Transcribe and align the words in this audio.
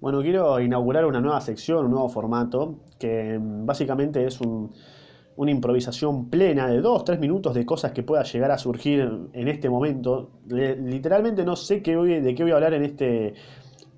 Bueno, 0.00 0.22
quiero 0.22 0.58
inaugurar 0.60 1.04
una 1.04 1.20
nueva 1.20 1.42
sección, 1.42 1.84
un 1.84 1.90
nuevo 1.90 2.08
formato, 2.08 2.76
que 2.98 3.38
mm, 3.38 3.66
básicamente 3.66 4.24
es 4.26 4.40
una 4.40 5.50
improvisación 5.50 6.30
plena 6.30 6.68
de 6.68 6.80
dos, 6.80 7.04
tres 7.04 7.20
minutos 7.20 7.54
de 7.54 7.66
cosas 7.66 7.92
que 7.92 8.02
pueda 8.02 8.22
llegar 8.22 8.50
a 8.50 8.56
surgir 8.56 9.28
en 9.32 9.48
este 9.48 9.68
momento. 9.68 10.30
literalmente 10.46 11.44
no 11.44 11.54
sé 11.54 11.82
qué 11.82 11.96
de 11.96 12.34
qué 12.34 12.42
voy 12.42 12.52
a 12.52 12.54
hablar 12.54 12.72
en 12.74 12.82
este, 12.84 13.34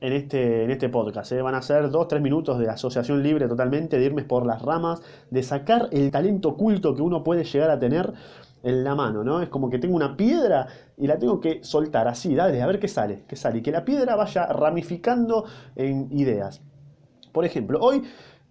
en 0.00 0.12
este, 0.12 0.64
en 0.64 0.72
este 0.72 0.88
podcast. 0.88 1.30
¿eh? 1.30 1.40
Van 1.40 1.54
a 1.54 1.62
ser 1.62 1.88
dos, 1.90 2.08
tres 2.08 2.20
minutos 2.20 2.58
de 2.58 2.68
asociación 2.68 3.22
libre 3.22 3.46
totalmente, 3.46 3.98
de 3.98 4.04
irme 4.04 4.24
por 4.24 4.44
las 4.44 4.60
ramas, 4.60 5.00
de 5.30 5.44
sacar 5.44 5.88
el 5.92 6.10
talento 6.10 6.50
oculto 6.50 6.96
que 6.96 7.02
uno 7.02 7.22
puede 7.22 7.44
llegar 7.44 7.70
a 7.70 7.78
tener 7.78 8.12
en 8.62 8.84
la 8.84 8.94
mano, 8.94 9.24
¿no? 9.24 9.42
Es 9.42 9.48
como 9.48 9.70
que 9.70 9.78
tengo 9.78 9.96
una 9.96 10.16
piedra 10.16 10.66
y 10.96 11.06
la 11.06 11.18
tengo 11.18 11.40
que 11.40 11.62
soltar 11.64 12.08
así, 12.08 12.34
dale, 12.34 12.62
a 12.62 12.66
ver 12.66 12.78
qué 12.78 12.88
sale, 12.88 13.24
qué 13.26 13.36
sale, 13.36 13.58
y 13.58 13.62
que 13.62 13.72
la 13.72 13.84
piedra 13.84 14.16
vaya 14.16 14.46
ramificando 14.46 15.44
en 15.76 16.08
ideas. 16.12 16.62
Por 17.32 17.44
ejemplo, 17.44 17.80
hoy 17.80 18.02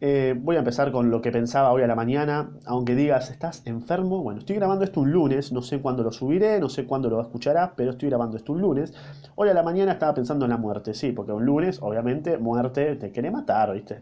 eh, 0.04 0.36
voy 0.36 0.56
a 0.56 0.60
empezar 0.60 0.92
con 0.92 1.12
lo 1.12 1.22
que 1.22 1.32
pensaba 1.32 1.72
hoy 1.72 1.84
a 1.84 1.88
la 1.88 1.94
mañana, 1.94 2.50
aunque 2.66 2.96
digas, 2.96 3.30
¿estás 3.30 3.62
enfermo? 3.68 4.24
Bueno, 4.24 4.40
estoy 4.40 4.56
grabando 4.56 4.84
esto 4.84 5.00
un 5.00 5.12
lunes, 5.12 5.52
no 5.52 5.62
sé 5.62 5.80
cuándo 5.80 6.02
lo 6.02 6.12
subiré, 6.12 6.60
no 6.60 6.70
sé 6.70 6.86
cuándo 6.88 7.08
lo 7.10 7.22
escucharás, 7.22 7.72
pero 7.76 7.92
estoy 7.92 8.10
grabando 8.10 8.36
esto 8.38 8.54
un 8.54 8.62
lunes. 8.62 8.94
Hoy 9.36 9.50
a 9.50 9.54
la 9.54 9.62
mañana 9.62 9.92
estaba 9.92 10.16
pensando 10.16 10.46
en 10.46 10.52
la 10.52 10.58
muerte, 10.58 10.96
sí, 10.96 11.12
porque 11.12 11.32
un 11.32 11.46
lunes, 11.46 11.80
obviamente, 11.84 12.40
muerte 12.40 12.96
te 12.96 13.12
quiere 13.12 13.30
matar, 13.30 13.74
¿viste? 13.74 14.02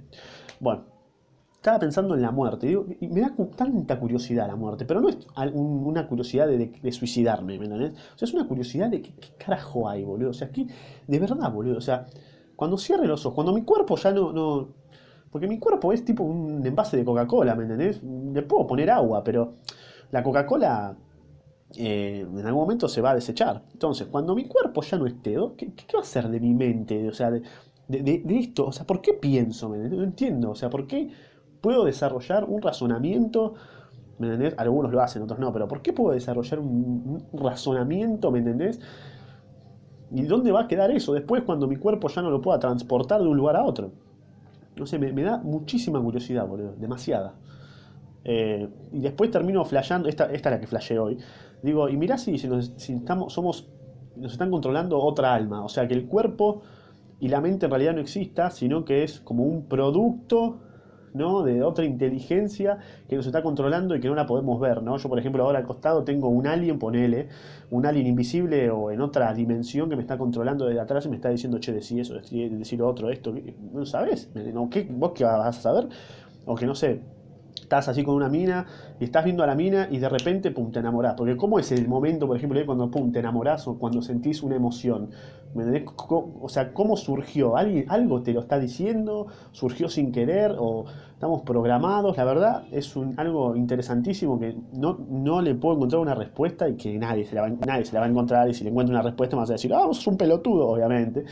Bueno, 0.61 0.85
estaba 1.59 1.77
pensando 1.77 2.15
en 2.15 2.21
la 2.21 2.31
muerte, 2.31 2.73
y 3.01 3.07
me 3.09 3.19
da 3.19 3.33
tanta 3.57 3.99
curiosidad 3.99 4.47
la 4.47 4.55
muerte, 4.55 4.85
pero 4.85 5.01
no 5.01 5.09
es 5.09 5.17
una 5.53 6.07
curiosidad 6.07 6.47
de, 6.47 6.91
suicidarme, 6.93 7.59
¿me 7.59 7.65
entendés? 7.65 7.91
O 8.15 8.17
sea, 8.17 8.27
es 8.27 8.33
una 8.33 8.47
curiosidad 8.47 8.89
de 8.89 9.01
qué, 9.01 9.13
carajo 9.37 9.89
hay, 9.89 10.05
boludo. 10.05 10.29
O 10.29 10.33
sea, 10.33 10.47
aquí, 10.47 10.67
de 11.05 11.19
verdad, 11.19 11.51
boludo. 11.51 11.77
O 11.77 11.81
sea, 11.81 12.05
cuando 12.55 12.77
cierre 12.77 13.05
los 13.07 13.25
ojos, 13.25 13.35
cuando 13.35 13.51
mi 13.51 13.63
cuerpo 13.63 13.97
ya 13.97 14.13
no, 14.13 14.31
no. 14.31 14.69
Porque 15.29 15.47
mi 15.47 15.59
cuerpo 15.59 15.91
es 15.91 16.05
tipo 16.05 16.23
un 16.23 16.65
envase 16.65 16.95
de 16.95 17.03
Coca-Cola, 17.03 17.55
¿me 17.55 17.63
entendés? 17.63 18.01
Le 18.03 18.41
puedo 18.43 18.65
poner 18.65 18.89
agua, 18.89 19.21
pero 19.21 19.55
la 20.11 20.23
Coca-Cola 20.23 20.95
eh, 21.75 22.21
en 22.21 22.45
algún 22.45 22.61
momento 22.61 22.87
se 22.87 23.01
va 23.01 23.11
a 23.11 23.15
desechar. 23.15 23.65
Entonces, 23.73 24.07
cuando 24.07 24.33
mi 24.33 24.45
cuerpo 24.45 24.81
ya 24.81 24.97
no 24.97 25.07
esté, 25.07 25.35
¿qué, 25.57 25.73
qué 25.73 25.85
va 25.93 25.99
a 25.99 26.03
hacer 26.03 26.29
de 26.29 26.39
mi 26.39 26.53
mente? 26.53 27.09
O 27.09 27.13
sea, 27.13 27.29
de, 27.89 28.23
esto, 28.39 28.67
o 28.67 28.71
sea, 28.71 28.85
¿por 28.85 29.01
qué 29.01 29.13
pienso? 29.13 29.67
No 29.69 30.03
entiendo, 30.03 30.51
o 30.51 30.55
sea, 30.55 30.69
¿por 30.69 30.87
qué 30.87 31.09
puedo 31.61 31.85
desarrollar 31.85 32.45
un 32.45 32.61
razonamiento, 32.61 33.55
¿me 34.17 34.27
entendés? 34.27 34.55
Algunos 34.57 34.91
lo 34.91 35.01
hacen, 35.01 35.21
otros 35.21 35.39
no, 35.39 35.51
pero 35.51 35.67
¿por 35.67 35.81
qué 35.81 35.93
puedo 35.93 36.13
desarrollar 36.13 36.59
un, 36.59 37.23
razonamiento, 37.33 38.31
¿me 38.31 38.39
entendés? 38.39 38.79
¿Y 40.11 40.23
dónde 40.23 40.51
va 40.51 40.61
a 40.61 40.67
quedar 40.67 40.91
eso 40.91 41.13
después 41.13 41.43
cuando 41.43 41.67
mi 41.67 41.75
cuerpo 41.75 42.07
ya 42.09 42.21
no 42.21 42.31
lo 42.31 42.41
pueda 42.41 42.59
transportar 42.59 43.21
de 43.21 43.27
un 43.27 43.37
lugar 43.37 43.55
a 43.55 43.63
otro? 43.63 43.91
No 44.75 44.85
sé, 44.85 44.97
me, 44.97 45.11
da 45.21 45.37
muchísima 45.37 46.01
curiosidad, 46.01 46.47
boludo, 46.47 46.73
demasiada. 46.77 47.35
Eh, 48.23 48.69
y 48.91 48.99
después 48.99 49.29
termino 49.29 49.63
flasheando, 49.65 50.07
esta, 50.09 50.25
esta 50.25 50.49
es 50.49 50.55
la 50.55 50.59
que 50.59 50.67
flasheé 50.67 50.99
hoy. 50.99 51.17
Digo, 51.61 51.89
y 51.89 51.97
mirá 51.97 52.17
si, 52.17 52.37
si, 52.37 52.47
nos, 52.47 52.73
si 52.77 52.93
estamos, 52.93 53.33
somos, 53.33 53.67
nos 54.15 54.31
están 54.31 54.49
controlando 54.49 54.99
otra 54.99 55.33
alma, 55.33 55.63
o 55.63 55.69
sea 55.69 55.87
que 55.87 55.93
el 55.93 56.07
cuerpo 56.07 56.61
y 57.19 57.27
la 57.27 57.41
mente 57.41 57.65
en 57.65 57.71
realidad 57.71 57.93
no 57.93 58.01
exista, 58.01 58.49
sino 58.49 58.85
que 58.85 59.03
es 59.03 59.19
como 59.19 59.43
un 59.43 59.65
producto 59.65 60.59
¿no? 61.13 61.43
de 61.43 61.63
otra 61.63 61.85
inteligencia 61.85 62.77
que 63.07 63.15
nos 63.15 63.25
está 63.25 63.41
controlando 63.43 63.95
y 63.95 63.99
que 63.99 64.07
no 64.07 64.15
la 64.15 64.25
podemos 64.25 64.59
ver. 64.59 64.81
¿no? 64.81 64.97
Yo, 64.97 65.09
por 65.09 65.19
ejemplo, 65.19 65.43
ahora 65.43 65.59
al 65.59 65.65
costado 65.65 66.03
tengo 66.03 66.29
un 66.29 66.47
alien, 66.47 66.79
ponele, 66.79 67.29
un 67.71 67.85
alien 67.85 68.07
invisible 68.07 68.69
o 68.69 68.91
en 68.91 69.01
otra 69.01 69.33
dimensión 69.33 69.89
que 69.89 69.95
me 69.95 70.01
está 70.01 70.17
controlando 70.17 70.65
desde 70.65 70.81
atrás 70.81 71.05
y 71.05 71.09
me 71.09 71.15
está 71.15 71.29
diciendo, 71.29 71.59
che, 71.59 71.71
decí 71.73 71.99
eso, 71.99 72.15
decir 72.15 72.81
otro, 72.81 73.09
esto. 73.09 73.33
¿No 73.73 73.85
sabes? 73.85 74.29
¿Qué, 74.71 74.87
¿Vos 74.89 75.11
qué 75.13 75.23
vas 75.23 75.57
a 75.57 75.61
saber? 75.61 75.87
O 76.45 76.55
que 76.55 76.65
no 76.65 76.75
sé, 76.75 77.01
estás 77.69 77.87
así 77.87 78.03
con 78.03 78.15
una 78.15 78.29
mina 78.29 78.65
y 78.99 79.03
estás 79.03 79.23
viendo 79.23 79.43
a 79.43 79.47
la 79.47 79.53
mina 79.53 79.87
y 79.91 79.99
de 79.99 80.09
repente, 80.09 80.49
pum, 80.49 80.71
te 80.71 80.79
enamorás. 80.79 81.13
Porque 81.13 81.37
¿cómo 81.37 81.59
es 81.59 81.71
el 81.71 81.87
momento, 81.87 82.25
por 82.25 82.35
ejemplo, 82.35 82.59
cuando, 82.65 82.89
pum, 82.89 83.11
te 83.11 83.19
enamorás 83.19 83.67
o 83.67 83.77
cuando 83.77 84.01
sentís 84.01 84.41
una 84.41 84.55
emoción? 84.55 85.11
O 85.53 86.49
sea, 86.49 86.73
¿cómo 86.73 86.97
surgió? 86.97 87.57
¿Alguien, 87.57 87.85
¿Algo 87.89 88.23
te 88.23 88.33
lo 88.33 88.39
está 88.39 88.57
diciendo? 88.57 89.27
¿Surgió 89.51 89.87
sin 89.87 90.11
querer? 90.11 90.55
¿O 90.57 90.85
estamos 91.13 91.43
programados? 91.43 92.17
La 92.17 92.23
verdad 92.23 92.63
es 92.71 92.95
un, 92.95 93.13
algo 93.19 93.55
interesantísimo 93.55 94.39
que 94.39 94.55
no, 94.73 94.97
no 95.07 95.39
le 95.39 95.53
puedo 95.53 95.75
encontrar 95.75 96.01
una 96.01 96.15
respuesta 96.15 96.67
y 96.67 96.75
que 96.75 96.97
nadie 96.97 97.25
se, 97.25 97.35
la 97.35 97.43
va, 97.43 97.49
nadie 97.49 97.85
se 97.85 97.93
la 97.93 97.99
va 97.99 98.07
a 98.07 98.09
encontrar 98.09 98.49
y 98.49 98.55
si 98.55 98.63
le 98.63 98.71
encuentro 98.71 98.95
una 98.95 99.03
respuesta 99.03 99.35
me 99.35 99.41
vas 99.41 99.51
a 99.51 99.53
decir, 99.53 99.71
ah, 99.75 99.85
vos 99.85 99.97
sos 99.97 100.07
un 100.07 100.17
pelotudo, 100.17 100.69
obviamente. 100.69 101.23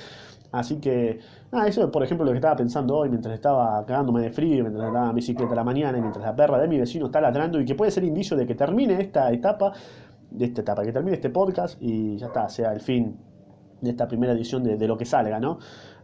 Así 0.52 0.78
que, 0.78 1.20
nada, 1.52 1.68
eso 1.68 1.84
es 1.84 1.90
por 1.90 2.04
ejemplo 2.04 2.26
lo 2.26 2.32
que 2.32 2.38
estaba 2.38 2.56
pensando 2.56 2.96
hoy 2.96 3.10
mientras 3.10 3.34
estaba 3.34 3.86
cagándome 3.86 4.22
de 4.22 4.32
frío, 4.32 4.64
mientras 4.64 4.86
andaba 4.86 5.10
en 5.10 5.16
bicicleta 5.16 5.54
la 5.54 5.64
mañana 5.64 5.98
y 5.98 6.02
mientras 6.02 6.26
la 6.26 6.36
perra 6.36 6.58
de 6.60 6.68
mi 6.68 6.78
vecino 6.78 7.08
está 7.08 7.20
ladrando 7.20 7.60
y 7.60 7.66
que 7.66 7.76
puede 7.76 7.92
ser 7.92 8.04
indicio 8.04 8.38
de 8.38 8.48
que 8.48 8.56
termine 8.56 9.02
esta 9.02 9.32
etapa, 9.32 9.74
de 10.32 10.46
esta 10.46 10.62
etapa, 10.62 10.84
que 10.84 10.94
termine 10.94 11.16
este 11.16 11.30
podcast 11.30 11.82
y 11.82 12.18
ya 12.18 12.28
está, 12.28 12.48
sea 12.50 12.74
el 12.74 12.82
fin 12.82 13.18
de 13.82 13.90
esta 13.90 14.08
primera 14.08 14.34
edición 14.34 14.64
de, 14.64 14.88
lo 14.88 14.98
que 14.98 15.06
salga, 15.06 15.40
¿no? 15.40 15.60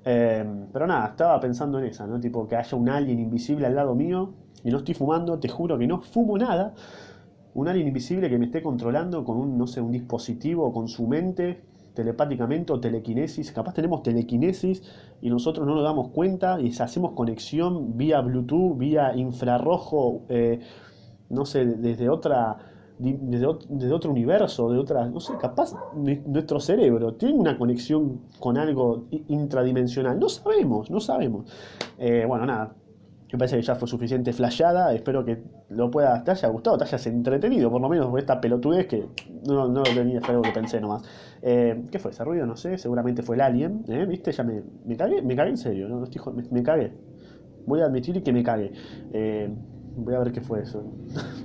Eh, 0.06 0.46
pero 0.72 0.86
nada, 0.86 1.08
estaba 1.08 1.40
pensando 1.40 1.80
en 1.80 1.86
esa, 1.86 2.06
¿no? 2.06 2.20
Tipo 2.20 2.48
que 2.48 2.56
haya 2.56 2.78
un 2.78 2.90
alien 2.90 3.20
invisible 3.20 3.66
al 3.66 3.76
lado 3.76 3.96
mío 3.96 4.34
y 4.64 4.70
no 4.70 4.78
estoy 4.78 4.94
fumando, 4.94 5.40
te 5.40 5.48
juro 5.48 5.78
que 5.78 5.88
no 5.88 6.02
fumo 6.02 6.38
nada. 6.38 6.74
Un 7.56 7.68
alien 7.68 7.88
invisible 7.88 8.30
que 8.30 8.38
me 8.38 8.46
esté 8.46 8.62
controlando 8.62 9.24
con 9.24 9.38
un, 9.38 9.58
no 9.58 9.68
sé, 9.68 9.80
un 9.82 9.92
dispositivo, 9.92 10.74
con 10.74 10.88
su 10.88 11.08
mente, 11.08 11.62
telepáticamente 11.94 12.74
o 12.74 12.80
telequinesis. 12.80 13.52
Capaz 13.52 13.74
tenemos 13.74 14.04
telequinesis 14.04 14.84
y 15.22 15.30
nosotros 15.30 15.66
no 15.68 15.76
nos 15.76 15.84
damos 15.84 16.10
cuenta 16.10 16.60
y 16.60 16.70
hacemos 16.80 17.12
conexión 17.14 17.98
vía 17.98 18.22
Bluetooth, 18.22 18.78
vía 18.78 19.16
infrarrojo, 19.16 20.24
eh, 20.30 20.60
no 21.30 21.46
sé, 21.46 21.66
desde 21.66 22.10
otra. 22.10 22.58
Desde, 23.00 23.48
otro 23.48 24.12
universo, 24.12 24.70
de 24.70 24.78
otra, 24.78 25.08
no 25.08 25.20
sé, 25.20 25.34
capaz 25.38 25.74
nuestro 25.96 26.60
cerebro 26.60 27.16
tiene 27.16 27.34
una 27.34 27.58
conexión 27.58 28.22
con 28.40 28.56
algo 28.58 29.06
intradimensional. 29.28 30.18
No 30.20 30.30
sabemos, 30.30 30.92
no 30.92 31.00
sabemos. 31.00 31.52
Eh, 31.98 32.24
bueno, 32.26 32.46
nada, 32.46 32.76
me 33.34 33.40
parece 33.40 33.56
que 33.56 33.64
ya 33.64 33.74
fue 33.74 33.88
suficiente 33.88 34.32
flashada. 34.32 34.94
Espero 34.94 35.26
que 35.26 35.42
lo 35.70 35.90
pueda, 35.90 36.24
te 36.24 36.32
haya 36.32 36.48
gustado, 36.50 36.78
te 36.78 36.84
hayas 36.84 37.08
entretenido, 37.08 37.72
por 37.72 37.82
lo 37.82 37.90
menos 37.90 38.06
por 38.08 38.20
esta 38.20 38.40
pelotudez 38.40 38.86
que 38.86 39.08
no, 39.48 39.68
no 39.68 39.82
tenía, 39.82 40.22
fue 40.22 40.36
algo 40.36 40.44
que 40.44 40.52
pensé 40.52 40.80
nomás. 40.80 41.04
Eh, 41.42 41.84
¿Qué 41.92 41.98
fue 41.98 42.12
ese 42.12 42.24
ruido? 42.24 42.46
No 42.46 42.56
sé, 42.56 42.78
seguramente 42.78 43.24
fue 43.24 43.36
el 43.36 43.42
alien. 43.42 43.86
¿eh? 43.88 44.06
¿Viste? 44.06 44.32
Ya 44.32 44.44
me, 44.44 44.62
me 44.86 44.96
cagué, 44.96 45.24
me 45.24 45.36
cagué 45.36 45.50
en 45.50 45.58
serio, 45.58 45.90
¿no? 45.90 46.06
me, 46.52 46.62
cagué. 46.62 46.94
Voy 47.66 47.82
a 47.82 47.86
admitir 47.86 48.22
que 48.22 48.32
me 48.32 48.44
cagué. 48.44 48.72
Eh, 49.14 49.52
voy 49.96 50.14
a 50.14 50.20
ver 50.20 50.32
qué 50.32 50.42
fue 50.42 50.62
eso. 50.62 50.84